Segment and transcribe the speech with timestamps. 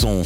[0.00, 0.24] son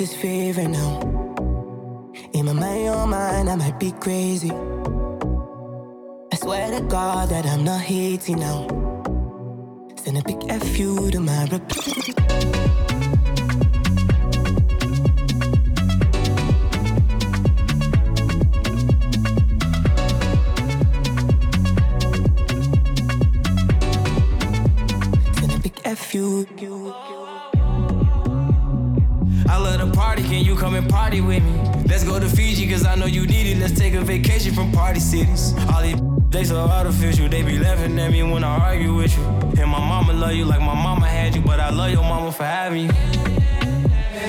[0.00, 0.98] his favorite now.
[2.32, 4.50] In my mind, your mind, I might be crazy.
[6.32, 8.79] I swear to God that I'm not hating now.
[31.20, 31.52] With me?
[31.86, 33.58] Let's go to Fiji, cause I know you need it.
[33.58, 35.54] Let's take a vacation from party cities.
[35.72, 39.24] All these they so artificial, they be laughing at me when I argue with you.
[39.60, 42.30] And my mama love you like my mama had you, but I love your mama
[42.32, 42.92] for having you.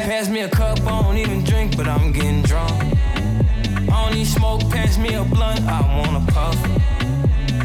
[0.10, 2.72] Pass me a cup, I don't even drink, but I'm getting drunk.
[2.72, 6.58] I don't need smoke, pass me a blunt, I wanna puff.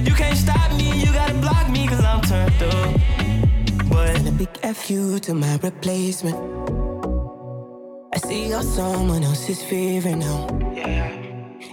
[0.06, 3.88] You can't stop me, you gotta block me, cause I'm turned up.
[3.88, 6.55] But And a big fu to my replacement.
[8.16, 10.46] I see you're someone else's favorite now.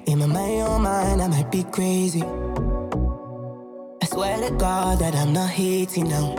[0.07, 2.21] In my mind, your mind, I might be crazy.
[4.01, 6.35] I swear to God that I'm not hating now.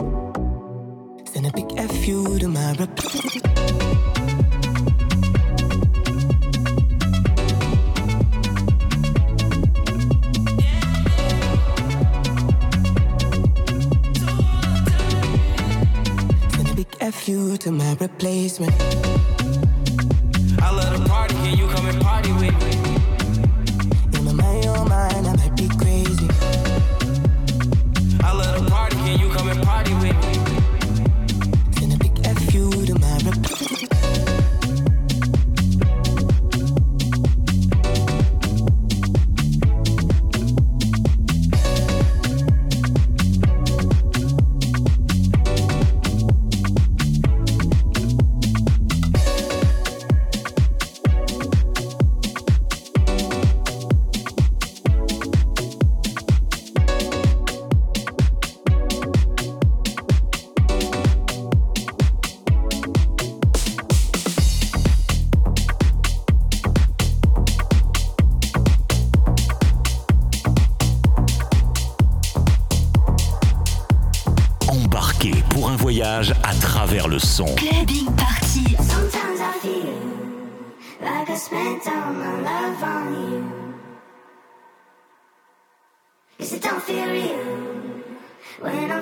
[1.25, 2.75] Send a big fu to my
[16.59, 19.34] a big fu to my replacement.
[21.27, 21.64] Party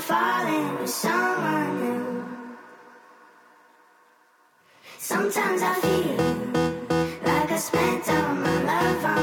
[0.08, 2.26] falling with someone new.
[4.98, 6.18] Sometimes I feel
[7.24, 9.22] like I spent all my love on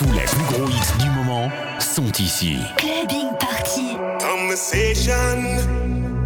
[0.00, 2.56] Tous les plus gros hits du moment sont ici.
[2.78, 3.98] Clubbing Party.
[4.18, 5.58] Conversation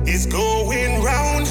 [0.06, 1.48] is going round.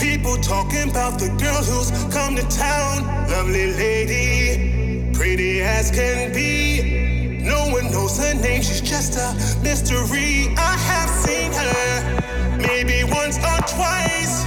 [0.00, 3.04] People talking about the girl who's come to town.
[3.28, 7.42] Lovely lady, pretty as can be.
[7.44, 10.54] No one knows her name, she's just a mystery.
[10.56, 14.44] I have seen her maybe once or twice.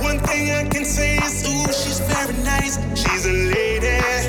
[0.00, 2.78] One thing I can say is, ooh, she's very nice.
[2.94, 4.19] She's a lady.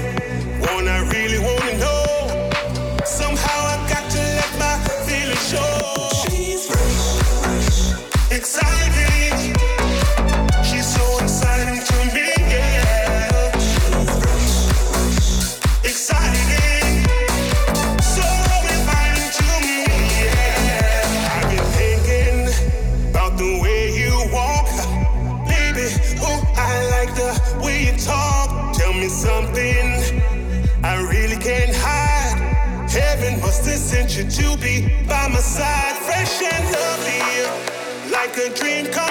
[38.42, 39.11] the dream come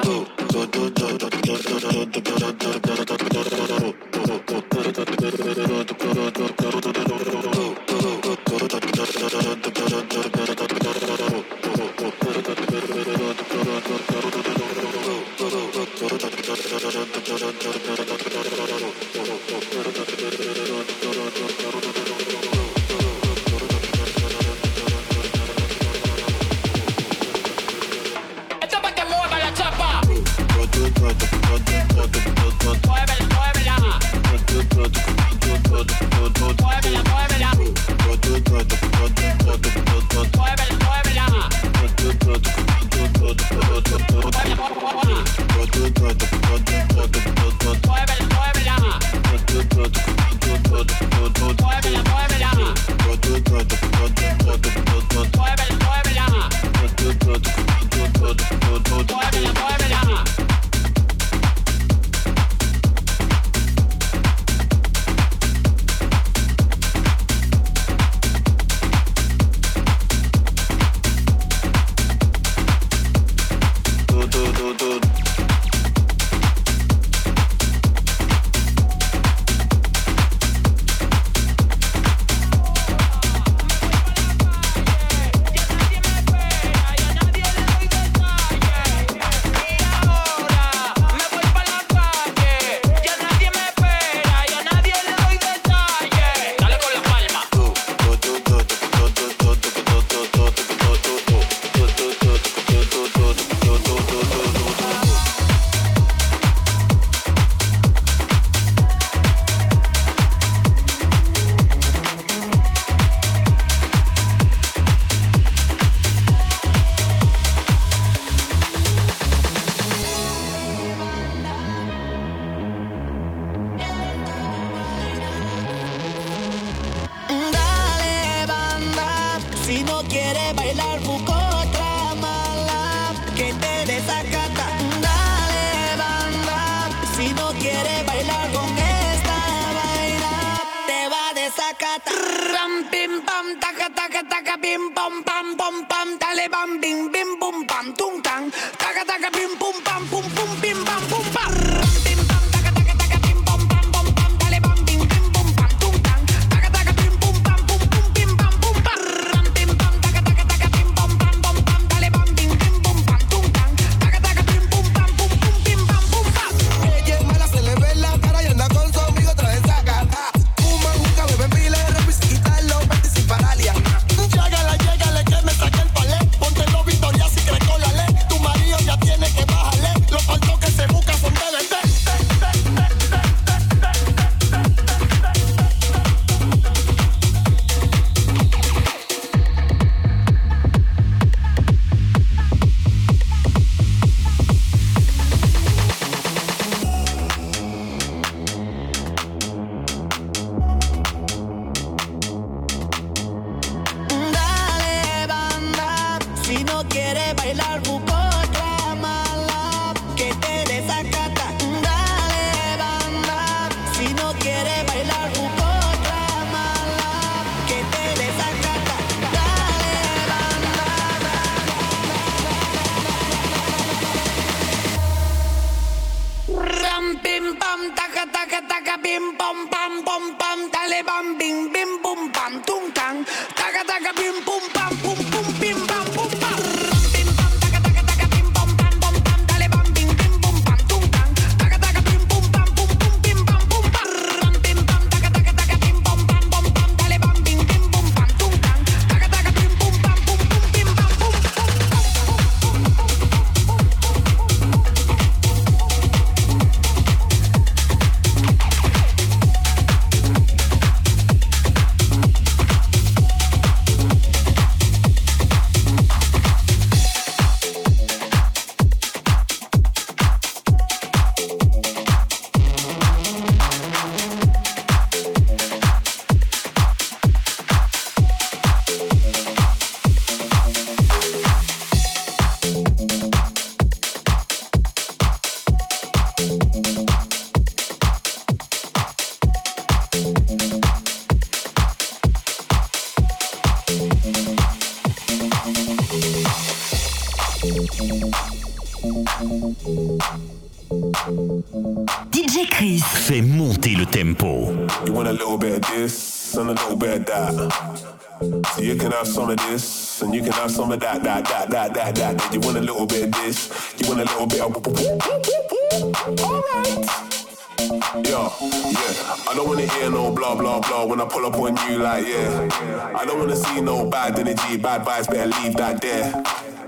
[324.21, 325.27] bad energy, bad vibes.
[325.27, 326.43] Better leave that there.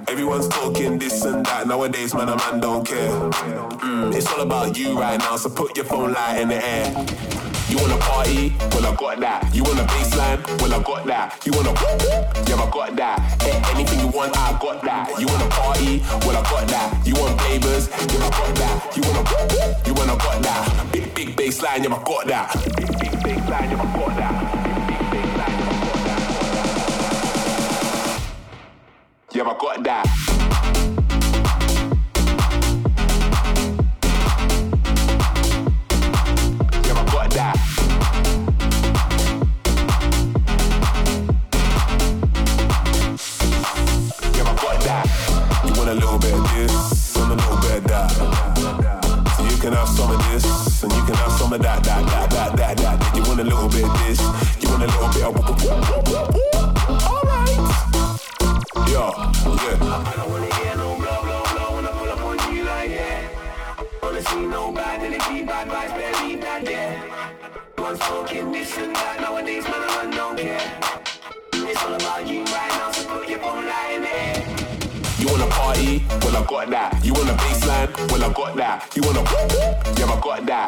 [0.07, 2.29] Everyone's talking this and that nowadays, man.
[2.29, 3.09] A man don't care.
[3.81, 6.85] Mm, it's all about you right now, so put your phone light in the air.
[7.69, 8.53] You wanna party?
[8.71, 9.55] Well, I got that.
[9.55, 10.39] You want a baseline?
[10.61, 11.41] Well, I got that.
[11.45, 11.73] You wanna
[12.47, 13.17] Yeah, I got that.
[13.41, 15.09] A- anything you want, I got that.
[15.19, 16.03] You wanna party?
[16.27, 17.07] Well, I got that.
[17.07, 17.89] You want flavors?
[17.89, 18.95] Yeah, I got that.
[18.95, 19.23] You wanna
[19.87, 20.91] You wanna got that.
[20.91, 22.53] Big, big baseline, yeah, I got that.
[22.77, 24.42] Big, big baseline, yeah, I got that.
[29.35, 29.45] A
[45.95, 48.11] little bit that
[49.39, 52.29] you can have some of this and you can have some of that, that, that,
[52.29, 53.15] that, that, that.
[53.15, 54.19] You want a little bit of this,
[54.61, 56.12] you want a little bit of.
[75.19, 76.03] You wanna party?
[76.21, 77.05] Well, I got that.
[77.05, 78.11] You want a baseline?
[78.11, 78.95] Well, I got that.
[78.95, 79.21] You wanna
[79.99, 80.67] Yeah, I got that.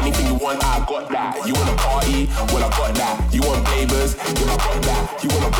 [0.00, 1.36] Anything you want, I got that.
[1.46, 2.28] You wanna party?
[2.54, 3.34] Well, I got that.
[3.34, 4.14] You want flavors?
[4.14, 5.24] Yeah, I got that.
[5.24, 5.50] You wanna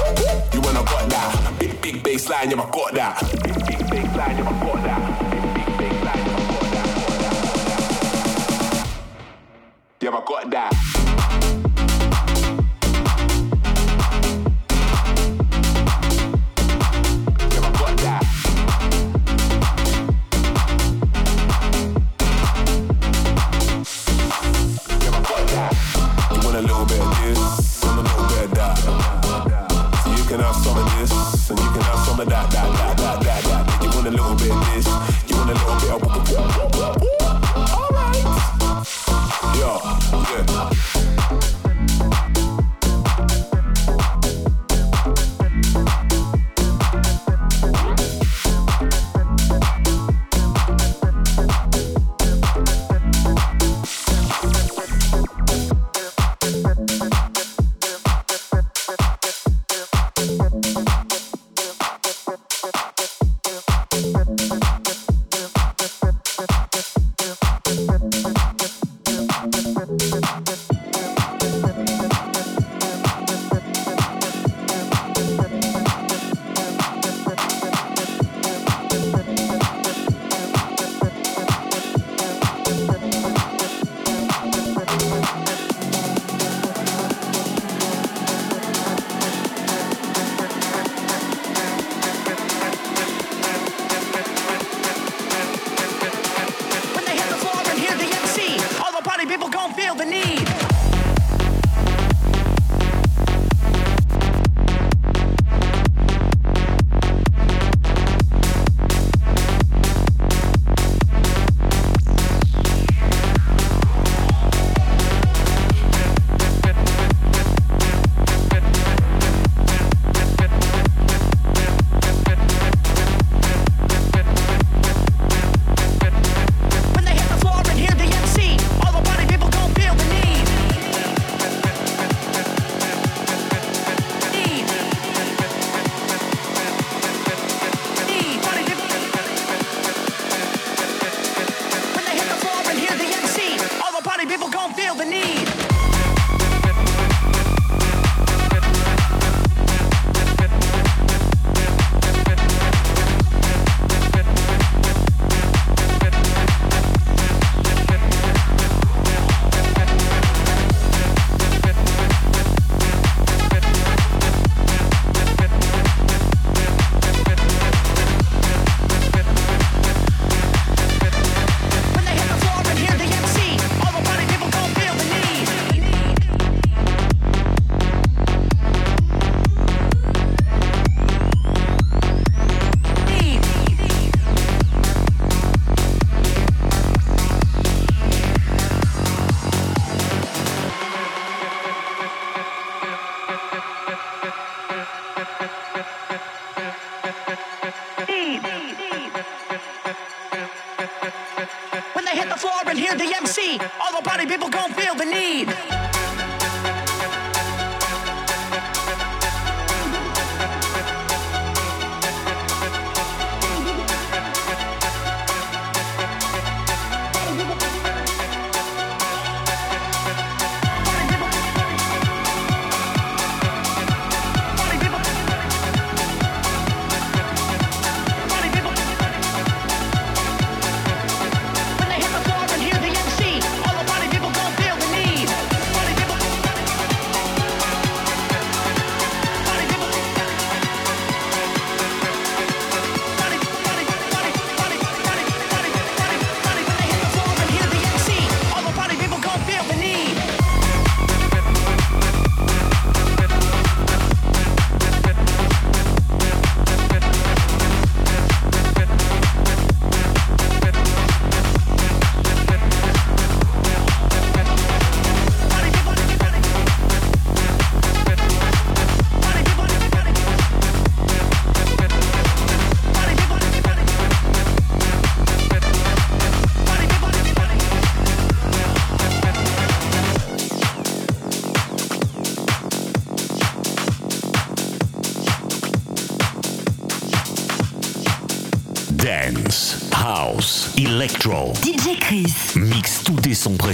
[0.55, 1.59] You wanna got that.
[1.59, 3.21] Big, big baseline, yeah, I got that.
[3.43, 5.03] Big, big baseline, yeah, I got that.
[5.31, 7.41] Big, big baseline, yeah, I got that.
[10.01, 11.10] Yeah, I got that.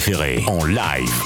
[0.08, 1.25] en live.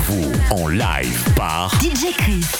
[0.00, 2.59] Vous en live par DJ Chris.